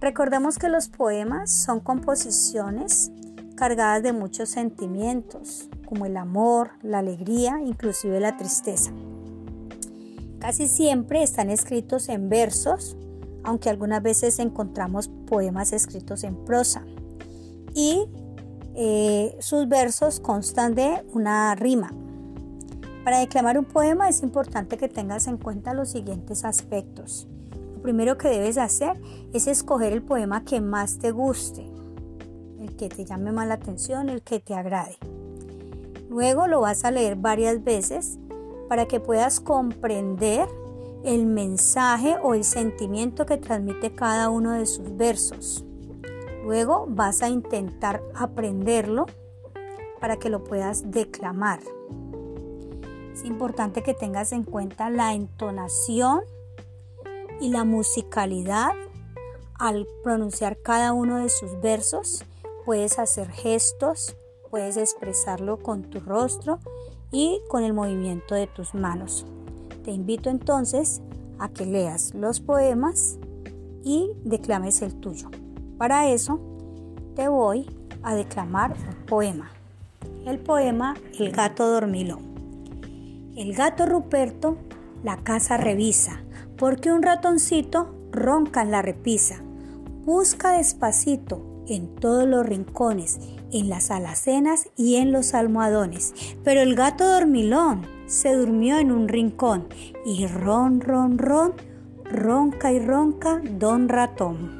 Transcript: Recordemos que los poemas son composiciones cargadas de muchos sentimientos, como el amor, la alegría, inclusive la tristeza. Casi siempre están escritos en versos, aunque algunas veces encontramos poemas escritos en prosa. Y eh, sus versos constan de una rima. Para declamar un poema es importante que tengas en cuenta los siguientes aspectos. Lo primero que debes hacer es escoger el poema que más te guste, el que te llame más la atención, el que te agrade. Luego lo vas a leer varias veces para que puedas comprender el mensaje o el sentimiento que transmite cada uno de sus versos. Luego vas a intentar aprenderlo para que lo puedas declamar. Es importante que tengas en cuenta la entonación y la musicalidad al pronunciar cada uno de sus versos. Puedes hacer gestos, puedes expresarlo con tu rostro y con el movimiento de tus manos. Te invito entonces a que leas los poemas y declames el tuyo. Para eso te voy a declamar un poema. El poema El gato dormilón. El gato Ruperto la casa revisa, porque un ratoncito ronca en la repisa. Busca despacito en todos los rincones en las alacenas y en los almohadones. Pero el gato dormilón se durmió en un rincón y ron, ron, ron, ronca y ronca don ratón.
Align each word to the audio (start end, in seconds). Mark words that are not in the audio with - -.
Recordemos 0.00 0.58
que 0.58 0.68
los 0.68 0.88
poemas 0.88 1.50
son 1.50 1.80
composiciones 1.80 3.10
cargadas 3.56 4.02
de 4.04 4.12
muchos 4.12 4.48
sentimientos, 4.48 5.68
como 5.86 6.06
el 6.06 6.16
amor, 6.16 6.70
la 6.82 6.98
alegría, 6.98 7.60
inclusive 7.64 8.20
la 8.20 8.36
tristeza. 8.36 8.92
Casi 10.38 10.68
siempre 10.68 11.24
están 11.24 11.50
escritos 11.50 12.08
en 12.08 12.28
versos, 12.28 12.96
aunque 13.42 13.70
algunas 13.70 14.00
veces 14.00 14.38
encontramos 14.38 15.08
poemas 15.26 15.72
escritos 15.72 16.22
en 16.22 16.36
prosa. 16.44 16.84
Y 17.74 18.06
eh, 18.76 19.36
sus 19.40 19.68
versos 19.68 20.20
constan 20.20 20.76
de 20.76 21.04
una 21.12 21.56
rima. 21.56 21.90
Para 23.02 23.18
declamar 23.18 23.58
un 23.58 23.64
poema 23.64 24.08
es 24.08 24.22
importante 24.22 24.76
que 24.76 24.88
tengas 24.88 25.26
en 25.26 25.38
cuenta 25.38 25.74
los 25.74 25.88
siguientes 25.88 26.44
aspectos. 26.44 27.26
Lo 27.78 27.82
primero 27.82 28.18
que 28.18 28.28
debes 28.28 28.58
hacer 28.58 29.00
es 29.32 29.46
escoger 29.46 29.92
el 29.92 30.02
poema 30.02 30.44
que 30.44 30.60
más 30.60 30.98
te 30.98 31.12
guste, 31.12 31.64
el 32.58 32.74
que 32.74 32.88
te 32.88 33.04
llame 33.04 33.30
más 33.30 33.46
la 33.46 33.54
atención, 33.54 34.08
el 34.08 34.22
que 34.22 34.40
te 34.40 34.52
agrade. 34.52 34.98
Luego 36.10 36.48
lo 36.48 36.60
vas 36.60 36.84
a 36.84 36.90
leer 36.90 37.14
varias 37.14 37.62
veces 37.62 38.18
para 38.68 38.86
que 38.86 38.98
puedas 38.98 39.38
comprender 39.38 40.48
el 41.04 41.26
mensaje 41.26 42.16
o 42.20 42.34
el 42.34 42.42
sentimiento 42.42 43.26
que 43.26 43.36
transmite 43.36 43.94
cada 43.94 44.28
uno 44.28 44.54
de 44.54 44.66
sus 44.66 44.96
versos. 44.96 45.64
Luego 46.42 46.86
vas 46.88 47.22
a 47.22 47.28
intentar 47.28 48.02
aprenderlo 48.12 49.06
para 50.00 50.16
que 50.16 50.30
lo 50.30 50.42
puedas 50.42 50.90
declamar. 50.90 51.60
Es 53.12 53.24
importante 53.24 53.84
que 53.84 53.94
tengas 53.94 54.32
en 54.32 54.42
cuenta 54.42 54.90
la 54.90 55.14
entonación 55.14 56.22
y 57.40 57.48
la 57.48 57.64
musicalidad 57.64 58.72
al 59.58 59.86
pronunciar 60.02 60.58
cada 60.62 60.92
uno 60.92 61.18
de 61.18 61.28
sus 61.28 61.60
versos. 61.60 62.24
Puedes 62.64 62.98
hacer 62.98 63.30
gestos, 63.30 64.16
puedes 64.50 64.76
expresarlo 64.76 65.58
con 65.58 65.82
tu 65.82 66.00
rostro 66.00 66.58
y 67.10 67.40
con 67.48 67.64
el 67.64 67.72
movimiento 67.72 68.34
de 68.34 68.46
tus 68.46 68.74
manos. 68.74 69.26
Te 69.84 69.90
invito 69.90 70.30
entonces 70.30 71.00
a 71.38 71.48
que 71.48 71.66
leas 71.66 72.14
los 72.14 72.40
poemas 72.40 73.18
y 73.84 74.10
declames 74.24 74.82
el 74.82 74.94
tuyo. 74.94 75.30
Para 75.78 76.08
eso 76.08 76.40
te 77.14 77.28
voy 77.28 77.66
a 78.02 78.14
declamar 78.14 78.72
un 78.72 79.06
poema. 79.06 79.50
El 80.26 80.38
poema 80.40 80.94
El 81.18 81.32
gato 81.32 81.66
dormilón. 81.68 83.32
El 83.36 83.54
gato 83.54 83.86
Ruperto 83.86 84.58
la 85.02 85.16
casa 85.18 85.56
revisa, 85.56 86.22
porque 86.58 86.92
un 86.92 87.02
ratoncito 87.02 87.94
ronca 88.10 88.62
en 88.62 88.70
la 88.70 88.82
repisa. 88.82 89.42
Busca 90.04 90.52
despacito 90.52 91.64
en 91.66 91.94
todos 91.94 92.26
los 92.26 92.46
rincones 92.46 93.20
en 93.52 93.68
las 93.68 93.90
alacenas 93.90 94.68
y 94.76 94.96
en 94.96 95.12
los 95.12 95.34
almohadones. 95.34 96.14
Pero 96.44 96.60
el 96.60 96.74
gato 96.74 97.06
dormilón 97.06 97.86
se 98.06 98.34
durmió 98.34 98.78
en 98.78 98.92
un 98.92 99.08
rincón 99.08 99.68
y 100.04 100.26
ron, 100.26 100.80
ron, 100.80 101.18
ron, 101.18 101.54
ronca 102.04 102.72
y 102.72 102.78
ronca 102.78 103.40
don 103.58 103.88
ratón. 103.88 104.57